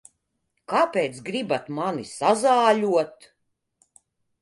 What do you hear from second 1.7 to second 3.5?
mani sazāļot?